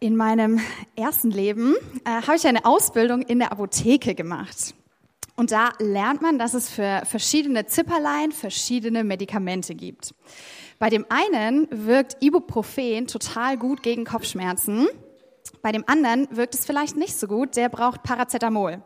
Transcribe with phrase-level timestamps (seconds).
[0.00, 0.60] In meinem
[0.96, 4.74] ersten Leben äh, habe ich eine Ausbildung in der Apotheke gemacht.
[5.34, 10.14] Und da lernt man, dass es für verschiedene Zipperlein verschiedene Medikamente gibt.
[10.78, 14.88] Bei dem einen wirkt Ibuprofen total gut gegen Kopfschmerzen.
[15.62, 18.82] Bei dem anderen wirkt es vielleicht nicht so gut, der braucht Paracetamol.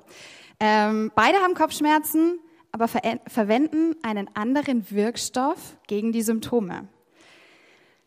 [0.61, 2.39] Ähm, beide haben Kopfschmerzen,
[2.71, 6.89] aber ver verwenden einen anderen Wirkstoff gegen die Symptome.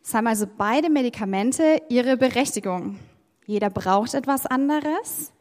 [0.08, 3.00] Es haben also beide Medikamente ihre Berechtigung.
[3.48, 5.34] Jeder braucht etwas anderes,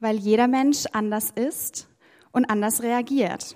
[0.00, 1.86] weil jeder Mensch anders ist
[2.32, 3.54] und anders reagiert.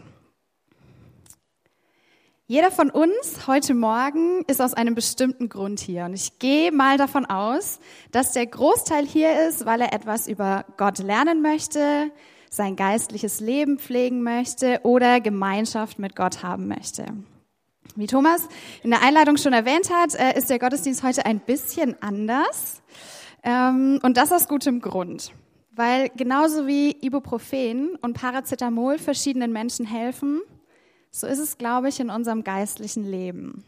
[2.46, 6.04] Jeder von uns heute Morgen ist aus einem bestimmten Grund hier.
[6.04, 10.66] Und ich gehe mal davon aus, dass der Großteil hier ist, weil er etwas über
[10.76, 12.10] Gott lernen möchte,
[12.50, 17.06] sein geistliches Leben pflegen möchte oder Gemeinschaft mit Gott haben möchte.
[17.96, 18.48] Wie Thomas
[18.82, 22.82] in der Einleitung schon erwähnt hat, äh, ist der Gottesdienst heute ein bisschen anders.
[23.42, 25.32] Ähm, und das aus gutem Grund.
[25.72, 30.40] Weil genauso wie Ibuprofen und Paracetamol verschiedenen Menschen helfen,
[31.10, 33.64] so ist es, glaube ich, in unserem geistlichen Leben.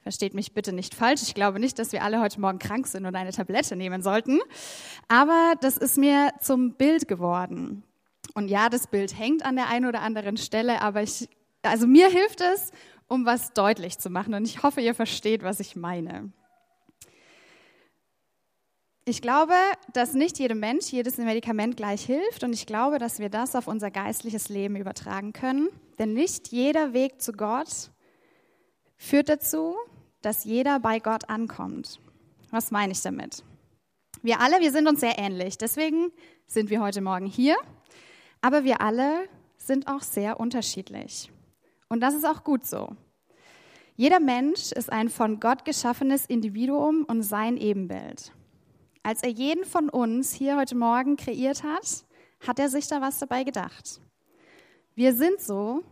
[0.00, 1.22] Versteht mich bitte nicht falsch.
[1.22, 4.40] Ich glaube nicht, dass wir alle heute Morgen krank sind und eine Tablette nehmen sollten.
[5.08, 7.84] Aber das ist mir zum Bild geworden.
[8.34, 11.28] Und ja, das Bild hängt an der einen oder anderen Stelle, aber ich,
[11.62, 12.72] also mir hilft es,
[13.12, 14.32] um was deutlich zu machen.
[14.32, 16.32] Und ich hoffe, ihr versteht, was ich meine.
[19.04, 19.54] Ich glaube,
[19.92, 23.66] dass nicht jedem Mensch jedes Medikament gleich hilft und ich glaube, dass wir das auf
[23.66, 25.68] unser geistliches Leben übertragen können.
[25.98, 27.90] Denn nicht jeder Weg zu Gott
[28.96, 29.76] führt dazu,
[30.22, 32.00] dass jeder bei Gott ankommt.
[32.50, 33.44] Was meine ich damit?
[34.22, 35.58] Wir alle, wir sind uns sehr ähnlich.
[35.58, 36.12] Deswegen
[36.46, 37.56] sind wir heute Morgen hier.
[38.40, 41.30] Aber wir alle sind auch sehr unterschiedlich.
[41.88, 42.96] Und das ist auch gut so.
[43.94, 48.32] Jeder Mensch ist ein von Gott geschaffenes Individuum und sein Ebenbild.
[49.02, 52.04] Als er jeden von uns hier heute Morgen kreiert hat,
[52.46, 54.00] hat er sich da was dabei gedacht.
[54.94, 55.82] Wir sind so,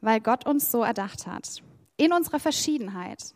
[0.00, 1.62] weil Gott uns so erdacht hat.
[1.96, 3.34] In unserer Verschiedenheit.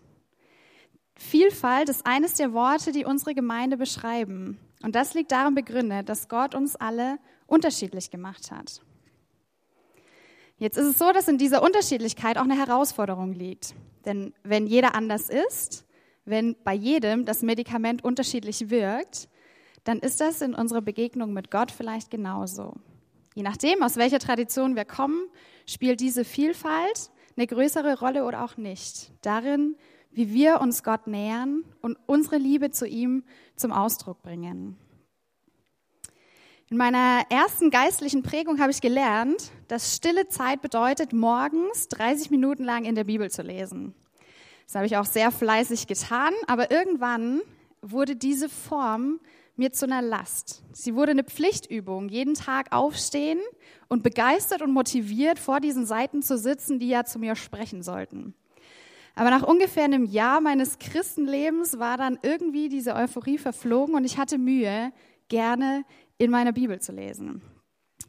[1.14, 4.58] Vielfalt ist eines der Worte, die unsere Gemeinde beschreiben.
[4.82, 8.80] Und das liegt darin begründet, dass Gott uns alle unterschiedlich gemacht hat.
[10.58, 13.74] Jetzt ist es so, dass in dieser Unterschiedlichkeit auch eine Herausforderung liegt.
[14.04, 15.86] Denn wenn jeder anders ist,
[16.24, 19.28] wenn bei jedem das Medikament unterschiedlich wirkt,
[19.84, 22.74] dann ist das in unserer Begegnung mit Gott vielleicht genauso.
[23.34, 25.28] Je nachdem, aus welcher Tradition wir kommen,
[25.64, 29.12] spielt diese Vielfalt eine größere Rolle oder auch nicht.
[29.22, 29.76] Darin,
[30.10, 33.22] wie wir uns Gott nähern und unsere Liebe zu ihm
[33.54, 34.76] zum Ausdruck bringen.
[36.70, 42.62] In meiner ersten geistlichen Prägung habe ich gelernt, dass stille Zeit bedeutet, morgens 30 Minuten
[42.62, 43.94] lang in der Bibel zu lesen.
[44.66, 47.40] Das habe ich auch sehr fleißig getan, aber irgendwann
[47.80, 49.18] wurde diese Form
[49.56, 50.62] mir zu einer Last.
[50.72, 53.40] Sie wurde eine Pflichtübung, jeden Tag aufstehen
[53.88, 58.34] und begeistert und motiviert vor diesen Seiten zu sitzen, die ja zu mir sprechen sollten.
[59.14, 64.18] Aber nach ungefähr einem Jahr meines Christenlebens war dann irgendwie diese Euphorie verflogen und ich
[64.18, 64.92] hatte Mühe,
[65.28, 65.84] gerne
[66.18, 67.42] in meiner Bibel zu lesen.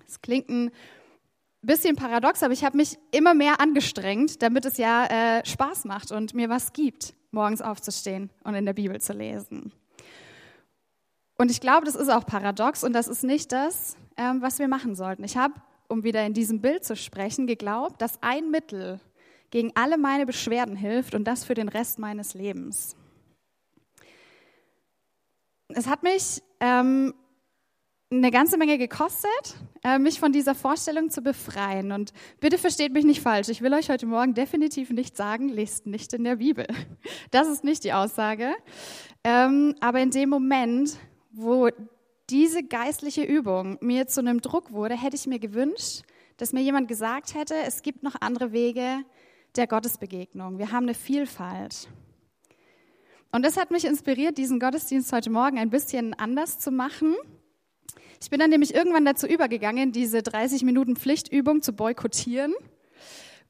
[0.07, 0.71] Es klingt ein
[1.61, 6.11] bisschen paradox, aber ich habe mich immer mehr angestrengt, damit es ja äh, Spaß macht
[6.11, 9.71] und mir was gibt, morgens aufzustehen und in der Bibel zu lesen.
[11.37, 14.67] Und ich glaube, das ist auch paradox und das ist nicht das, ähm, was wir
[14.67, 15.23] machen sollten.
[15.23, 15.53] Ich habe,
[15.87, 18.99] um wieder in diesem Bild zu sprechen, geglaubt, dass ein Mittel
[19.49, 22.95] gegen alle meine Beschwerden hilft und das für den Rest meines Lebens.
[25.69, 27.13] Es hat mich ähm,
[28.11, 31.91] eine ganze Menge gekostet, äh, mich von dieser Vorstellung zu befreien.
[31.91, 33.49] Und bitte versteht mich nicht falsch.
[33.49, 36.65] Ich will euch heute Morgen definitiv nicht sagen, lest nicht in der Bibel.
[37.31, 38.55] Das ist nicht die Aussage.
[39.23, 40.97] Ähm, aber in dem Moment,
[41.31, 41.69] wo
[42.29, 46.01] diese geistliche Übung mir zu einem Druck wurde, hätte ich mir gewünscht,
[46.37, 49.03] dass mir jemand gesagt hätte, es gibt noch andere Wege
[49.55, 50.57] der Gottesbegegnung.
[50.57, 51.87] Wir haben eine Vielfalt.
[53.31, 57.15] Und das hat mich inspiriert, diesen Gottesdienst heute Morgen ein bisschen anders zu machen
[58.21, 62.53] ich bin dann nämlich irgendwann dazu übergegangen, diese 30 Minuten Pflichtübung zu boykottieren.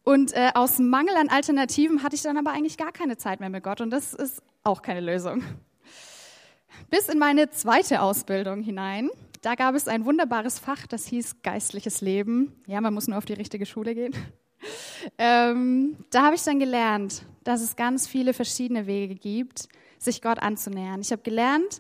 [0.04, 3.50] Und äh, aus Mangel an Alternativen hatte ich dann aber eigentlich gar keine Zeit mehr
[3.50, 3.82] mit Gott.
[3.82, 5.44] Und das ist auch keine Lösung.
[6.90, 9.10] Bis in meine zweite Ausbildung hinein.
[9.42, 12.54] Da gab es ein wunderbares Fach, das hieß geistliches Leben.
[12.68, 14.14] Ja, man muss nur auf die richtige Schule gehen.
[15.18, 20.40] Ähm, da habe ich dann gelernt, dass es ganz viele verschiedene Wege gibt, sich Gott
[20.40, 21.00] anzunähern.
[21.00, 21.80] Ich habe gelernt,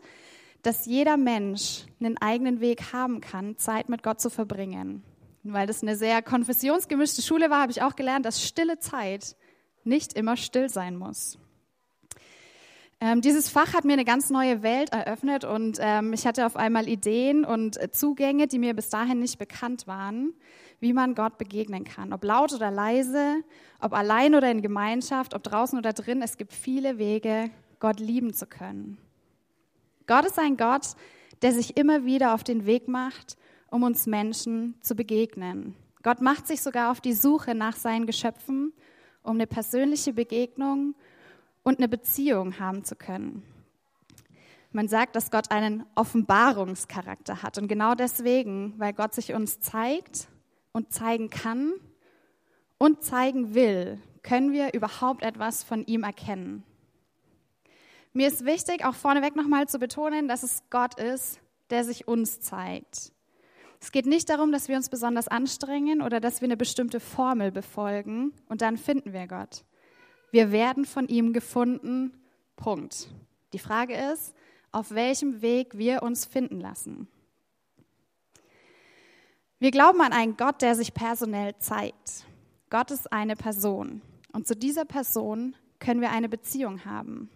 [0.62, 5.04] dass jeder Mensch einen eigenen Weg haben kann, Zeit mit Gott zu verbringen.
[5.44, 9.36] Und weil das eine sehr konfessionsgemischte Schule war, habe ich auch gelernt, dass stille Zeit
[9.84, 11.40] nicht immer still sein muss.
[13.02, 16.58] Ähm, dieses Fach hat mir eine ganz neue Welt eröffnet und ähm, ich hatte auf
[16.58, 20.34] einmal Ideen und Zugänge, die mir bis dahin nicht bekannt waren,
[20.82, 22.12] wie man Gott begegnen kann.
[22.12, 23.38] Ob laut oder leise,
[23.80, 26.22] ob allein oder in Gemeinschaft, ob draußen oder drin.
[26.22, 28.98] Es gibt viele Wege, Gott lieben zu können.
[30.10, 30.96] Gott ist ein Gott,
[31.44, 33.38] der sich immer wieder auf den Weg macht,
[33.70, 35.76] um uns Menschen zu begegnen.
[36.02, 38.74] Gott macht sich sogar auf die Suche nach seinen Geschöpfen,
[39.22, 40.96] um eine persönliche Begegnung
[41.62, 43.44] und eine Beziehung haben zu können.
[44.72, 47.60] Man sagt, dass Gott einen Offenbarungscharakter hat.
[47.60, 50.28] Und genau deswegen, weil Gott sich uns zeigt
[50.72, 51.74] und zeigen kann
[52.80, 56.64] und zeigen will, können wir überhaupt etwas von ihm erkennen.
[58.12, 61.40] Mir ist wichtig, auch vorneweg nochmal zu betonen, dass es Gott ist,
[61.70, 63.12] der sich uns zeigt.
[63.80, 67.52] Es geht nicht darum, dass wir uns besonders anstrengen oder dass wir eine bestimmte Formel
[67.52, 69.64] befolgen und dann finden wir Gott.
[70.32, 72.14] Wir werden von ihm gefunden.
[72.56, 73.10] Punkt.
[73.54, 74.36] Die Frage ist,
[74.72, 77.08] auf welchem Weg wir uns finden lassen.
[79.60, 82.26] Wir glauben an einen Gott, der sich personell zeigt.
[82.70, 84.02] Gott ist eine Person
[84.34, 87.30] und zu dieser Person können wir eine Beziehung haben.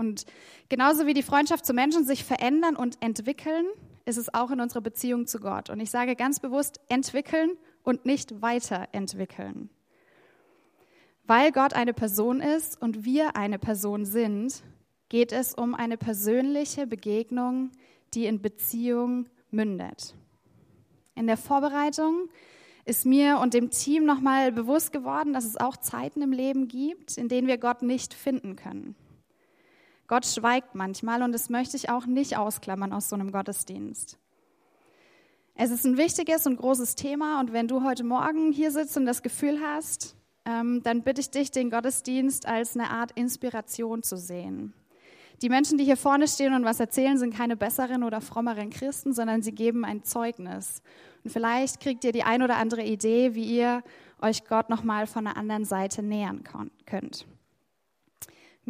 [0.00, 0.24] Und
[0.70, 3.66] genauso wie die Freundschaft zu Menschen sich verändern und entwickeln,
[4.06, 5.68] ist es auch in unserer Beziehung zu Gott.
[5.68, 7.50] Und ich sage ganz bewusst entwickeln
[7.82, 9.68] und nicht weiterentwickeln.
[11.26, 14.62] Weil Gott eine Person ist und wir eine Person sind,
[15.10, 17.70] geht es um eine persönliche Begegnung,
[18.14, 20.14] die in Beziehung mündet.
[21.14, 22.30] In der Vorbereitung
[22.86, 27.18] ist mir und dem Team nochmal bewusst geworden, dass es auch Zeiten im Leben gibt,
[27.18, 28.96] in denen wir Gott nicht finden können.
[30.10, 34.18] Gott schweigt manchmal und das möchte ich auch nicht ausklammern aus so einem Gottesdienst.
[35.54, 39.06] Es ist ein wichtiges und großes Thema und wenn du heute Morgen hier sitzt und
[39.06, 40.16] das Gefühl hast,
[40.46, 44.74] ähm, dann bitte ich dich, den Gottesdienst als eine Art Inspiration zu sehen.
[45.42, 49.12] Die Menschen, die hier vorne stehen und was erzählen, sind keine besseren oder frommeren Christen,
[49.12, 50.82] sondern sie geben ein Zeugnis.
[51.22, 53.84] Und vielleicht kriegt ihr die ein oder andere Idee, wie ihr
[54.20, 56.42] euch Gott nochmal von der anderen Seite nähern
[56.84, 57.26] könnt.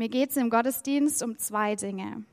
[0.00, 2.24] Mir geht es im Gottesdienst um zwei Dinge.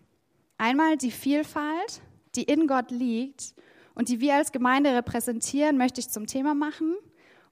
[0.58, 2.02] Einmal die Vielfalt,
[2.34, 3.54] die in Gott liegt
[3.94, 6.96] und die wir als Gemeinde repräsentieren, möchte ich zum Thema machen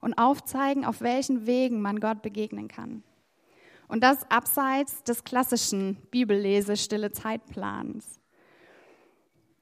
[0.00, 3.02] und aufzeigen, auf welchen Wegen man Gott begegnen kann.
[3.88, 8.18] Und das abseits des klassischen Bibellese-stille Zeitplans.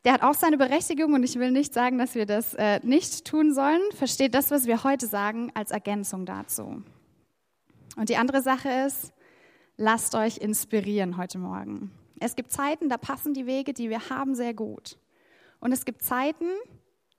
[0.04, 3.24] Der hat auch seine Berechtigung und ich will nicht sagen, dass wir das äh, nicht
[3.24, 3.82] tun sollen.
[3.96, 6.84] Versteht das, was wir heute sagen, als Ergänzung dazu.
[7.96, 9.14] Und die andere Sache ist,
[9.76, 11.90] lasst euch inspirieren heute Morgen.
[12.20, 14.98] Es gibt Zeiten, da passen die Wege, die wir haben, sehr gut.
[15.60, 16.46] Und es gibt Zeiten,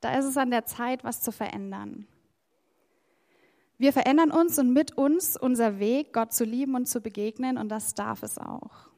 [0.02, 2.08] da ist es an der Zeit, was zu verändern.
[3.78, 7.70] Wir verändern uns und mit uns unser Weg, Gott zu lieben und zu begegnen, und
[7.70, 8.90] das darf es auch.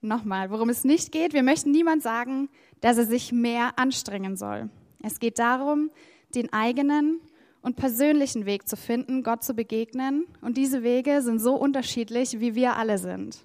[0.00, 2.48] Nochmal, worum es nicht geht, wir möchten niemand sagen,
[2.80, 4.70] dass er sich mehr anstrengen soll.
[5.02, 5.90] Es geht darum,
[6.34, 7.20] den eigenen
[7.66, 10.24] und persönlichen Weg zu finden, Gott zu begegnen.
[10.40, 13.38] Und diese Wege sind so unterschiedlich, wie wir alle sind.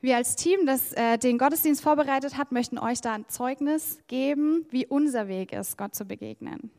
[0.00, 4.66] Wir als Team, das äh, den Gottesdienst vorbereitet hat, möchten euch da ein Zeugnis geben,
[4.70, 6.70] wie unser Weg ist, Gott zu begegnen.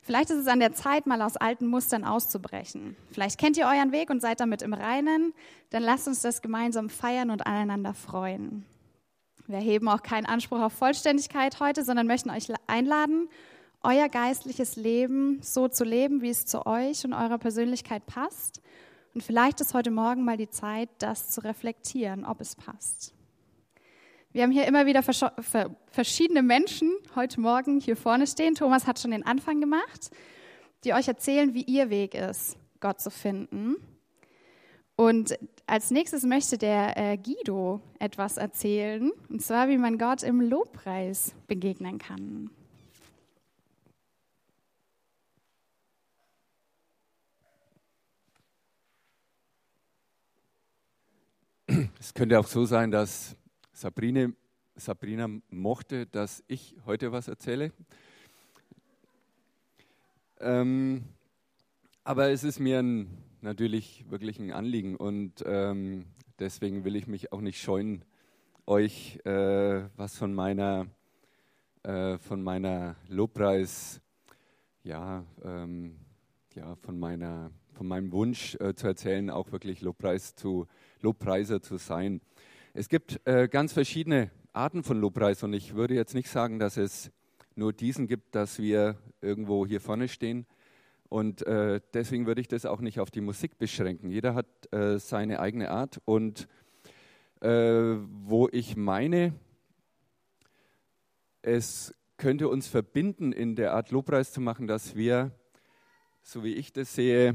[0.00, 2.96] Vielleicht ist es an der Zeit, mal aus alten Mustern auszubrechen.
[3.10, 5.34] Vielleicht kennt ihr euren Weg und seid damit im Reinen.
[5.68, 8.64] Dann lasst uns das gemeinsam feiern und aneinander freuen.
[9.46, 13.28] Wir heben auch keinen Anspruch auf Vollständigkeit heute, sondern möchten euch einladen,
[13.82, 18.62] euer geistliches Leben so zu leben, wie es zu euch und eurer Persönlichkeit passt.
[19.14, 23.14] Und vielleicht ist heute Morgen mal die Zeit, das zu reflektieren, ob es passt.
[24.32, 28.54] Wir haben hier immer wieder verschiedene Menschen heute Morgen hier vorne stehen.
[28.54, 30.10] Thomas hat schon den Anfang gemacht,
[30.84, 33.76] die euch erzählen, wie ihr Weg ist, Gott zu finden.
[34.96, 40.40] Und als nächstes möchte der äh, Guido etwas erzählen, und zwar, wie man Gott im
[40.40, 42.50] Lobpreis begegnen kann.
[52.04, 53.36] Es könnte auch so sein, dass
[53.72, 54.34] Sabrine,
[54.74, 57.70] Sabrina mochte, dass ich heute was erzähle.
[60.40, 61.04] Ähm,
[62.02, 63.06] aber es ist mir ein,
[63.40, 66.06] natürlich wirklich ein Anliegen und ähm,
[66.40, 68.04] deswegen will ich mich auch nicht scheuen,
[68.66, 70.88] euch äh, was von meiner,
[71.84, 74.00] äh, von meiner Lobpreis,
[74.82, 76.00] ja, ähm,
[76.56, 80.66] ja, von meiner, von meinem Wunsch äh, zu erzählen, auch wirklich Lobpreis zu
[81.02, 82.20] Lobpreiser zu sein.
[82.74, 86.76] Es gibt äh, ganz verschiedene Arten von Lobpreis und ich würde jetzt nicht sagen, dass
[86.76, 87.10] es
[87.54, 90.46] nur diesen gibt, dass wir irgendwo hier vorne stehen
[91.12, 94.08] Und äh, deswegen würde ich das auch nicht auf die Musik beschränken.
[94.08, 96.00] Jeder hat äh, seine eigene Art.
[96.06, 96.48] Und
[97.42, 99.34] äh, wo ich meine,
[101.42, 105.32] es könnte uns verbinden, in der Art Lobpreis zu machen, dass wir,
[106.22, 107.34] so wie ich das sehe,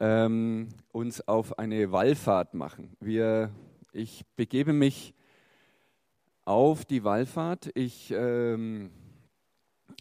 [0.00, 2.96] ähm, uns auf eine Wallfahrt machen.
[3.00, 3.50] Wir,
[3.92, 5.14] ich begebe mich
[6.44, 7.70] auf die Wallfahrt.
[7.74, 8.90] Ich, ähm,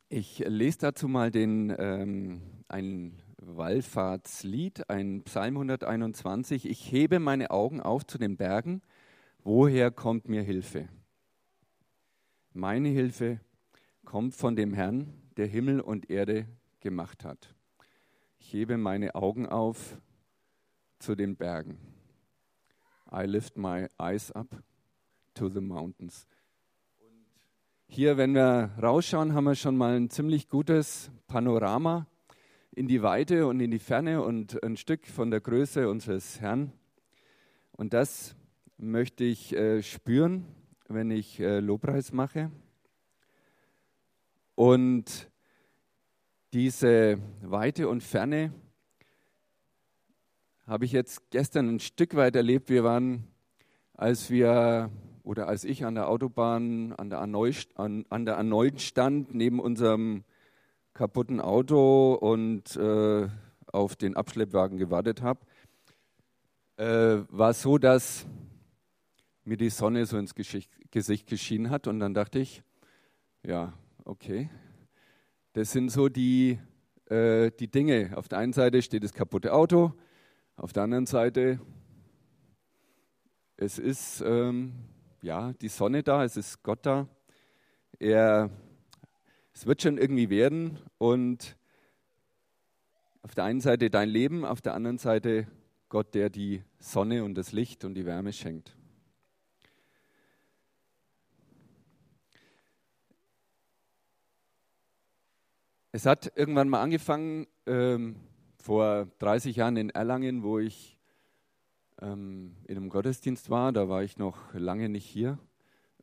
[0.08, 6.68] ich lese dazu mal den, ähm, ein Wallfahrtslied, ein Psalm 121.
[6.68, 8.82] Ich hebe meine Augen auf zu den Bergen.
[9.44, 10.88] Woher kommt mir Hilfe?
[12.54, 13.42] Meine Hilfe
[14.06, 16.48] kommt von dem Herrn, der Himmel und Erde
[16.80, 17.54] gemacht hat.
[18.42, 19.98] Ich hebe meine Augen auf
[20.98, 21.78] zu den Bergen.
[23.12, 24.48] I lift my eyes up
[25.36, 26.26] to the mountains.
[27.00, 27.26] Und
[27.86, 32.08] hier, wenn wir rausschauen, haben wir schon mal ein ziemlich gutes Panorama
[32.72, 36.72] in die Weite und in die Ferne und ein Stück von der Größe unseres Herrn.
[37.74, 38.36] Und das
[38.78, 40.46] möchte ich äh, spüren,
[40.88, 42.52] wenn ich äh, Lobpreis mache.
[44.56, 45.30] Und
[46.54, 48.52] diese Weite und Ferne
[50.66, 52.70] habe ich jetzt gestern ein Stück weit erlebt.
[52.70, 53.28] Wir waren,
[53.94, 54.90] als wir
[55.24, 59.60] oder als ich an der Autobahn an der A9, an, an der A9 stand, neben
[59.60, 60.24] unserem
[60.94, 63.28] kaputten Auto und äh,
[63.68, 65.42] auf den Abschleppwagen gewartet habe,
[66.78, 68.26] äh, war es so, dass
[69.44, 72.64] mir die Sonne so ins Gesicht geschienen hat und dann dachte ich,
[73.44, 74.50] ja, okay.
[75.54, 76.60] Das sind so die,
[77.06, 78.12] äh, die Dinge.
[78.16, 79.94] Auf der einen Seite steht das kaputte Auto,
[80.56, 81.60] auf der anderen Seite
[83.62, 84.72] es ist ähm,
[85.22, 87.10] ja die Sonne da, es ist Gott da.
[88.00, 88.50] Er,
[89.54, 91.58] es wird schon irgendwie werden und
[93.22, 95.46] auf der einen Seite dein Leben, auf der anderen Seite
[95.90, 98.78] Gott, der die Sonne und das Licht und die Wärme schenkt.
[105.92, 108.18] Es hat irgendwann mal angefangen, ähm,
[108.62, 111.00] vor 30 Jahren in Erlangen, wo ich
[112.00, 113.72] ähm, in einem Gottesdienst war.
[113.72, 115.40] Da war ich noch lange nicht hier,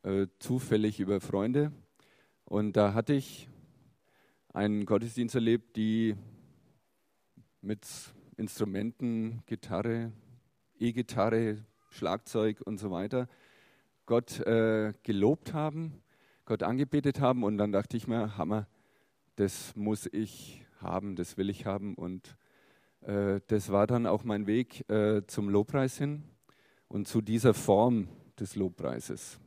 [0.03, 1.71] äh, zufällig über Freunde.
[2.45, 3.49] Und da hatte ich
[4.53, 6.17] einen Gottesdienst erlebt, die
[7.61, 7.87] mit
[8.37, 10.11] Instrumenten, Gitarre,
[10.81, 13.29] E-Gitarre, Schlagzeug und so weiter
[14.05, 16.03] Gott äh, gelobt haben,
[16.45, 17.45] Gott angebetet haben.
[17.45, 18.67] Und dann dachte ich mir, Hammer,
[19.37, 21.95] das muss ich haben, das will ich haben.
[21.95, 22.37] Und
[23.03, 26.25] äh, das war dann auch mein Weg äh, zum Lobpreis hin
[26.89, 29.39] und zu dieser Form des Lobpreises.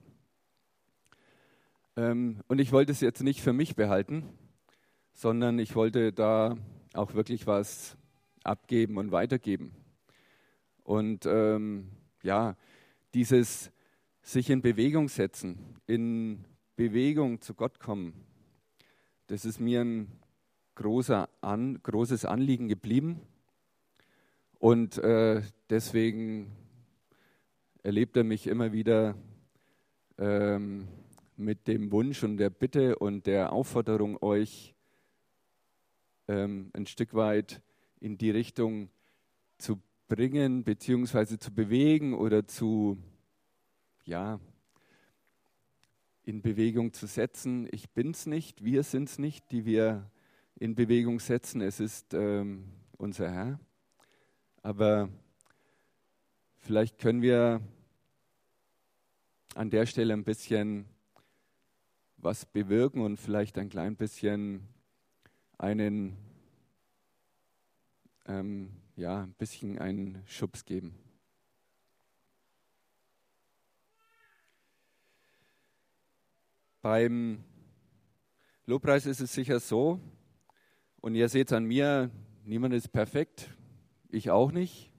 [1.98, 4.24] Ähm, und ich wollte es jetzt nicht für mich behalten,
[5.14, 6.58] sondern ich wollte da
[6.94, 7.98] auch wirklich was
[8.44, 9.76] abgeben und weitergeben.
[10.84, 11.90] Und ähm,
[12.24, 12.56] ja,
[13.14, 13.72] dieses
[14.22, 18.14] sich in Bewegung setzen, in Bewegung zu Gott kommen,
[19.30, 20.12] das ist mir ein
[20.74, 23.22] großer An, großes Anliegen geblieben.
[24.58, 26.52] Und äh, deswegen
[27.84, 29.16] erlebt er mich immer wieder
[30.18, 30.88] ähm,
[31.38, 34.74] mit dem Wunsch und der Bitte und der Aufforderung, euch
[36.28, 37.62] ähm, ein Stück weit
[38.00, 38.90] in die Richtung
[39.60, 42.98] zu bringen, beziehungsweise zu bewegen oder zu,
[44.06, 44.40] ja,
[46.30, 47.68] in Bewegung zu setzen.
[47.72, 50.12] Ich bin es nicht, wir sind es nicht, die wir
[50.60, 51.60] in Bewegung setzen.
[51.60, 52.66] Es ist ähm,
[53.00, 53.60] unser Herr.
[54.62, 55.10] Aber
[56.58, 57.62] vielleicht können wir
[59.56, 60.86] an der Stelle ein bisschen
[62.18, 64.68] was bewirken und vielleicht ein klein bisschen
[65.58, 66.16] einen,
[68.28, 70.94] ähm, ja, ein bisschen einen Schubs geben.
[76.82, 77.44] Beim
[78.66, 80.00] Lobpreis ist es sicher so,
[81.02, 82.10] und ihr seht es an mir,
[82.46, 83.50] niemand ist perfekt,
[84.08, 84.90] ich auch nicht.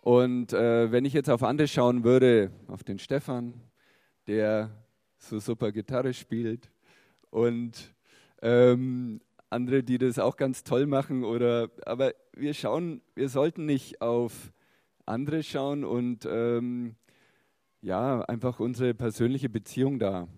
[0.00, 3.52] Und äh, wenn ich jetzt auf andere schauen würde, auf den Stefan,
[4.28, 4.70] der
[5.16, 6.70] so super Gitarre spielt
[7.30, 7.92] und
[8.40, 14.02] ähm, andere, die das auch ganz toll machen, oder aber wir schauen, wir sollten nicht
[14.02, 14.52] auf
[15.04, 16.94] andere schauen und ähm,
[17.88, 20.28] ja, einfach unsere persönliche Beziehung da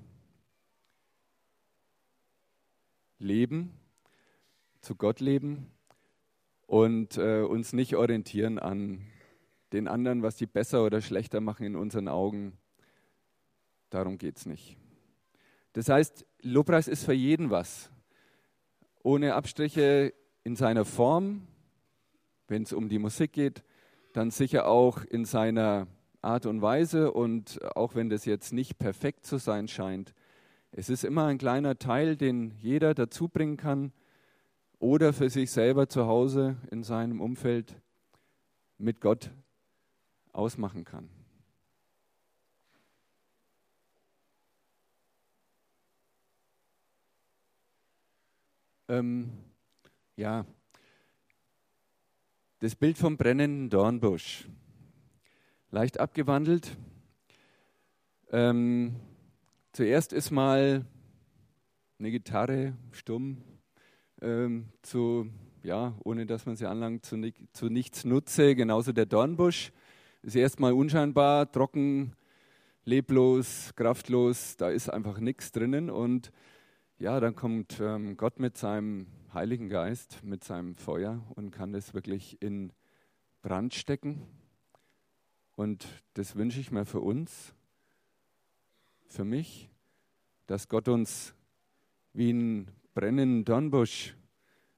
[3.18, 3.74] leben,
[4.80, 5.66] zu Gott leben
[6.68, 9.04] und äh, uns nicht orientieren an
[9.72, 12.56] den anderen, was die besser oder schlechter machen in unseren Augen.
[13.90, 14.76] Darum geht es nicht.
[15.72, 17.90] Das heißt, Lobpreis ist für jeden was.
[19.02, 20.14] Ohne Abstriche
[20.44, 21.48] in seiner Form,
[22.46, 23.64] wenn es um die Musik geht,
[24.12, 25.88] dann sicher auch in seiner
[26.22, 30.14] Art und Weise und auch wenn das jetzt nicht perfekt zu sein scheint,
[30.72, 33.92] es ist immer ein kleiner Teil, den jeder dazu bringen kann
[34.78, 37.74] oder für sich selber zu Hause in seinem Umfeld
[38.78, 39.30] mit Gott
[40.32, 41.08] ausmachen kann.
[48.88, 49.30] Ähm,
[50.16, 50.44] ja,
[52.58, 54.48] das Bild vom brennenden Dornbusch,
[55.70, 56.76] leicht abgewandelt.
[58.32, 58.96] Ähm,
[59.72, 60.84] zuerst ist mal
[61.98, 63.38] eine Gitarre stumm,
[64.20, 65.30] ähm, zu,
[65.62, 67.16] ja, ohne dass man sie anlangt, zu,
[67.52, 68.54] zu nichts nutze.
[68.54, 69.72] Genauso der Dornbusch
[70.22, 72.14] ist erstmal unscheinbar, trocken,
[72.84, 75.90] leblos, kraftlos, da ist einfach nichts drinnen.
[75.90, 76.32] Und
[76.98, 81.94] ja, dann kommt ähm, Gott mit seinem Heiligen Geist, mit seinem Feuer und kann das
[81.94, 82.72] wirklich in
[83.42, 84.26] Brand stecken.
[85.60, 87.52] Und das wünsche ich mir für uns,
[89.08, 89.68] für mich,
[90.46, 91.34] dass Gott uns
[92.14, 94.16] wie einen brennenden Dornbusch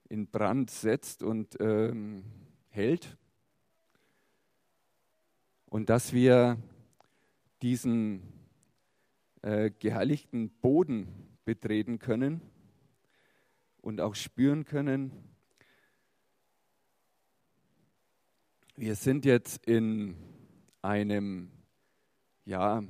[0.08, 2.24] in Brand setzt und ähm,
[2.68, 3.16] hält.
[5.66, 6.58] Und dass wir
[7.62, 8.24] diesen
[9.42, 11.06] äh, geheiligten Boden
[11.44, 12.40] betreten können
[13.82, 15.12] und auch spüren können,
[18.74, 20.16] wir sind jetzt in
[20.82, 21.50] einem,
[22.44, 22.82] ja,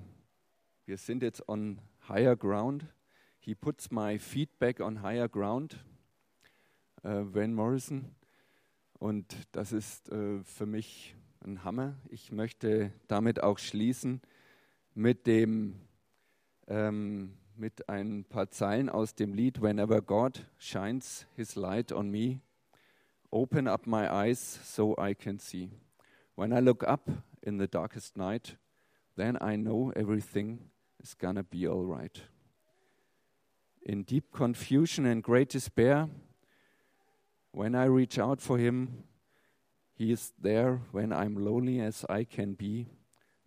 [0.86, 2.86] wir sind jetzt on higher ground.
[3.38, 5.84] He puts my feet back on higher ground.
[7.02, 8.14] Äh, Van Morrison.
[8.98, 11.94] Und das ist äh, für mich ein Hammer.
[12.08, 14.20] Ich möchte damit auch schließen
[14.94, 15.80] mit dem
[16.68, 22.40] ähm, mit ein paar Zeilen aus dem Lied Whenever God shines his light on me,
[23.30, 25.70] open up my eyes so I can see.
[26.34, 27.10] When I look up
[27.42, 28.56] in the darkest night,
[29.16, 30.70] then I know everything
[31.02, 32.20] is gonna be all right.
[33.82, 36.08] In deep confusion and great despair,
[37.50, 39.04] when I reach out for him,
[39.94, 42.88] he is there when I'm lonely as I can be,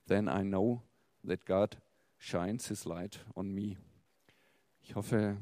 [0.08, 0.84] then I know
[1.23, 1.77] that God
[2.17, 3.77] shines his light on me.
[4.84, 5.38] Ich hoffe,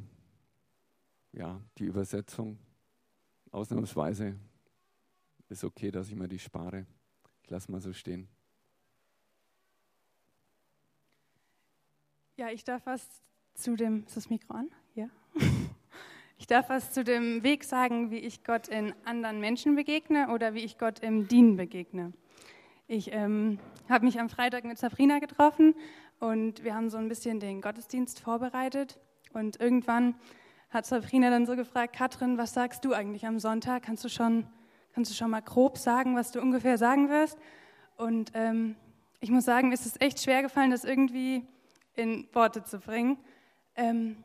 [1.34, 2.58] ja, die Übersetzung
[3.52, 4.36] ausnahmsweise
[5.50, 6.86] ist okay, dass ich mir die spare.
[7.44, 8.28] Ich lasse mal so stehen.
[12.36, 13.08] Ja, ich darf was
[13.54, 14.69] zu dem, ist das Mikro an?
[14.96, 15.08] Ja.
[16.39, 20.54] Ich darf was zu dem Weg sagen, wie ich Gott in anderen Menschen begegne oder
[20.54, 22.12] wie ich Gott im Dienen begegne.
[22.86, 25.74] Ich ähm, habe mich am Freitag mit Sabrina getroffen
[26.19, 29.00] und wir haben so ein bisschen den Gottesdienst vorbereitet.
[29.32, 30.15] Und irgendwann
[30.69, 33.84] hat Sabrina dann so gefragt, Katrin, was sagst du eigentlich am Sonntag?
[33.84, 34.46] Kannst du schon,
[34.93, 37.38] kannst du schon mal grob sagen, was du ungefähr sagen wirst?
[37.96, 38.76] Und ähm,
[39.22, 41.48] ich muss sagen, es ist echt schwer gefallen, das irgendwie
[41.96, 43.18] in Worte zu bringen.
[43.76, 44.18] Ähm,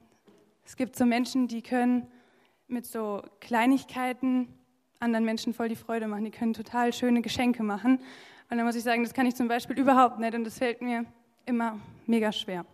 [0.64, 2.06] es gibt so Menschen, die können
[2.66, 4.48] mit so Kleinigkeiten
[5.00, 6.24] anderen Menschen voll die Freude machen.
[6.24, 7.98] Die können total schöne Geschenke machen.
[8.50, 10.82] Und dann muss ich sagen, das kann ich zum Beispiel überhaupt nicht und das fällt
[10.82, 11.04] mir
[11.46, 12.64] immer mega schwer.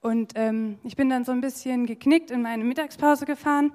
[0.00, 3.72] Und ähm, ich bin dann so ein bisschen geknickt in meine Mittagspause gefahren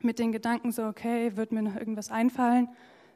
[0.00, 2.68] mit den Gedanken so, okay, wird mir noch irgendwas einfallen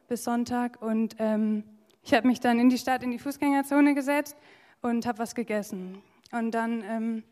[0.07, 0.81] bis Sonntag.
[0.81, 1.63] Und ähm,
[2.03, 4.35] ich habe mich dann in die Stadt, in die Fußgängerzone gesetzt
[4.81, 6.01] und habe was gegessen.
[6.31, 7.23] Und dann ähm,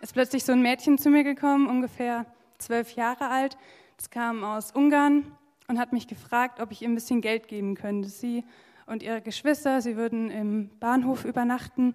[0.00, 2.26] ist plötzlich so ein Mädchen zu mir gekommen, ungefähr
[2.58, 3.56] zwölf Jahre alt.
[3.96, 5.24] Das kam aus Ungarn
[5.68, 8.08] und hat mich gefragt, ob ich ihr ein bisschen Geld geben könnte.
[8.08, 8.44] Sie
[8.86, 11.94] und ihre Geschwister, sie würden im Bahnhof übernachten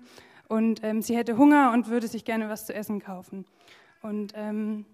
[0.49, 3.45] und ähm, sie hätte Hunger und würde sich gerne was zu essen kaufen.
[4.01, 4.85] Und ähm,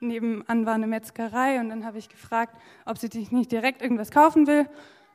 [0.00, 4.10] nebenan war eine Metzgerei und dann habe ich gefragt, ob sie sich nicht direkt irgendwas
[4.10, 4.68] kaufen will.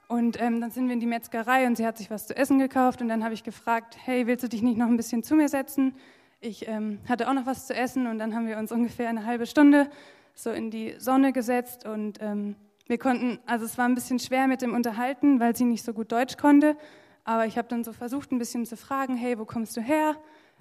[0.07, 2.59] Und ähm, dann sind wir in die Metzgerei und sie hat sich was zu essen
[2.59, 5.35] gekauft und dann habe ich gefragt, hey, willst du dich nicht noch ein bisschen zu
[5.35, 5.95] mir setzen?
[6.41, 9.25] Ich ähm, hatte auch noch was zu essen und dann haben wir uns ungefähr eine
[9.25, 9.89] halbe Stunde
[10.35, 12.55] so in die Sonne gesetzt und ähm,
[12.87, 15.91] wir konnten, also es war ein bisschen schwer mit dem Unterhalten, weil sie nicht so
[15.91, 16.77] gut Deutsch konnte.
[17.23, 20.15] Aber ich habe dann so versucht, ein bisschen zu fragen, hey, wo kommst du her?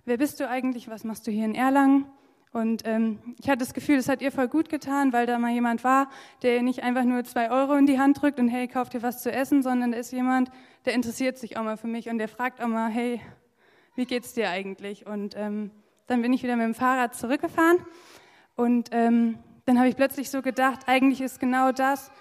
[0.07, 0.88] Wer bist du eigentlich?
[0.88, 2.07] Was machst du hier in Erlangen?
[2.55, 5.51] Und ähm, ich hatte das Gefühl, es hat ihr voll gut getan, weil da mal
[5.51, 6.09] jemand war,
[6.43, 9.03] der ihr nicht einfach nur zwei Euro in die Hand drückt und hey, kauft dir
[9.03, 10.53] was zu essen, sondern da ist jemand,
[10.85, 13.21] der interessiert sich auch mal für mich und der fragt auch mal, hey,
[13.97, 15.05] wie geht's dir eigentlich?
[15.05, 15.73] Und ähm,
[16.07, 17.79] dann bin ich wieder mit dem Fahrrad zurückgefahren
[18.55, 19.37] und ähm,
[19.67, 22.12] dann habe ich plötzlich so gedacht, eigentlich ist genau das,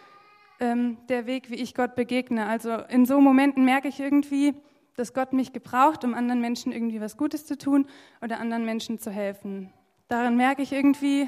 [0.60, 2.48] ähm, der Weg, wie ich Gott begegne.
[2.48, 4.56] Also in so Momenten merke ich irgendwie,
[4.96, 7.86] dass Gott mich gebraucht, um anderen Menschen irgendwie was Gutes zu tun
[8.19, 9.72] oder anderen Menschen zu helfen.
[10.13, 11.28] Darin merke ich irgendwie,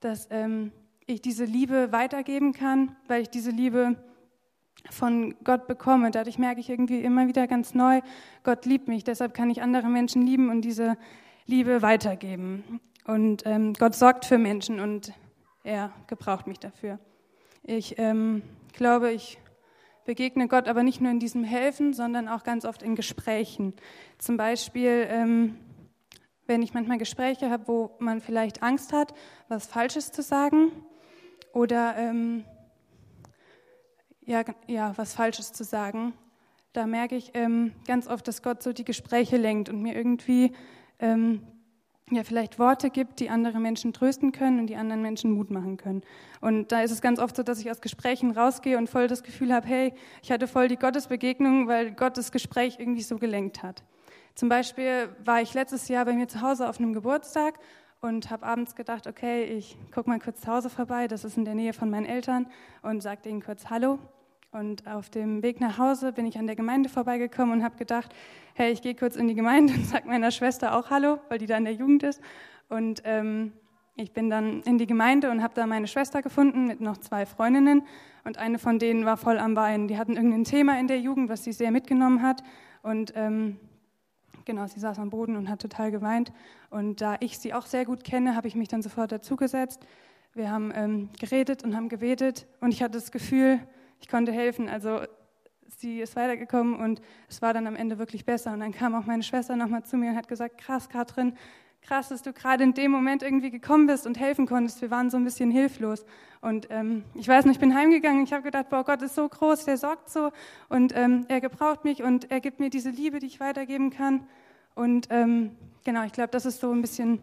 [0.00, 0.72] dass ähm,
[1.04, 3.96] ich diese Liebe weitergeben kann, weil ich diese Liebe
[4.88, 6.10] von Gott bekomme.
[6.10, 8.00] Dadurch merke ich irgendwie immer wieder ganz neu,
[8.44, 10.96] Gott liebt mich, deshalb kann ich andere Menschen lieben und diese
[11.44, 12.80] Liebe weitergeben.
[13.04, 15.12] Und ähm, Gott sorgt für Menschen und
[15.62, 16.98] er gebraucht mich dafür.
[17.62, 18.40] Ich ähm,
[18.72, 19.38] glaube, ich
[20.06, 23.74] begegne Gott aber nicht nur in diesem Helfen, sondern auch ganz oft in Gesprächen.
[24.16, 25.56] Zum Beispiel, ähm,
[26.50, 29.14] wenn ich manchmal Gespräche habe, wo man vielleicht Angst hat,
[29.46, 30.72] was Falsches zu sagen
[31.52, 32.44] oder ähm,
[34.26, 36.12] ja, ja, was Falsches zu sagen,
[36.72, 40.52] da merke ich ähm, ganz oft, dass Gott so die Gespräche lenkt und mir irgendwie
[40.98, 41.46] ähm,
[42.10, 45.76] ja, vielleicht Worte gibt, die andere Menschen trösten können und die anderen Menschen Mut machen
[45.76, 46.02] können.
[46.40, 49.22] Und da ist es ganz oft so, dass ich aus Gesprächen rausgehe und voll das
[49.22, 53.62] Gefühl habe, hey, ich hatte voll die Gottesbegegnung, weil Gott das Gespräch irgendwie so gelenkt
[53.62, 53.84] hat.
[54.40, 57.58] Zum Beispiel war ich letztes Jahr bei mir zu Hause auf einem Geburtstag
[58.00, 61.44] und habe abends gedacht, okay, ich gucke mal kurz zu Hause vorbei, das ist in
[61.44, 62.46] der Nähe von meinen Eltern
[62.80, 63.98] und sagte ihnen kurz Hallo.
[64.50, 68.14] Und auf dem Weg nach Hause bin ich an der Gemeinde vorbeigekommen und habe gedacht,
[68.54, 71.44] hey, ich gehe kurz in die Gemeinde und sage meiner Schwester auch Hallo, weil die
[71.44, 72.22] da in der Jugend ist.
[72.70, 73.52] Und ähm,
[73.94, 77.26] ich bin dann in die Gemeinde und habe da meine Schwester gefunden mit noch zwei
[77.26, 77.82] Freundinnen.
[78.24, 79.86] Und eine von denen war voll am Weinen.
[79.86, 82.42] Die hatten irgendein Thema in der Jugend, was sie sehr mitgenommen hat.
[82.82, 83.58] Und ähm,
[84.50, 86.32] genau, sie saß am Boden und hat total geweint.
[86.70, 89.80] Und da ich sie auch sehr gut kenne, habe ich mich dann sofort dazugesetzt.
[90.34, 92.46] Wir haben ähm, geredet und haben gebetet.
[92.60, 93.60] Und ich hatte das Gefühl,
[94.00, 94.68] ich konnte helfen.
[94.68, 95.00] Also
[95.68, 98.52] sie ist weitergekommen und es war dann am Ende wirklich besser.
[98.52, 101.34] Und dann kam auch meine Schwester nochmal zu mir und hat gesagt, krass, Katrin,
[101.82, 104.82] krass, dass du gerade in dem Moment irgendwie gekommen bist und helfen konntest.
[104.82, 106.04] Wir waren so ein bisschen hilflos.
[106.40, 108.24] Und ähm, ich weiß noch, ich bin heimgegangen.
[108.24, 110.32] Ich habe gedacht, boah, Gott ist so groß, der sorgt so
[110.68, 114.26] und ähm, er gebraucht mich und er gibt mir diese Liebe, die ich weitergeben kann.
[114.74, 117.20] Und ähm, genau, ich glaube, das ist so ein bisschen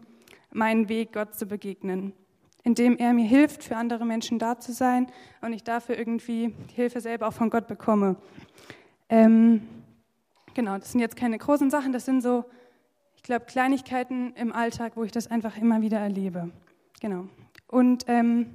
[0.50, 2.12] mein Weg, Gott zu begegnen
[2.68, 5.06] indem er mir hilft, für andere Menschen da zu sein
[5.40, 8.16] und ich dafür irgendwie Hilfe selber auch von Gott bekomme.
[9.08, 9.66] Ähm,
[10.52, 12.44] genau, das sind jetzt keine großen Sachen, das sind so,
[13.16, 16.50] ich glaube, Kleinigkeiten im Alltag, wo ich das einfach immer wieder erlebe.
[17.00, 17.28] Genau.
[17.68, 18.54] Und ähm,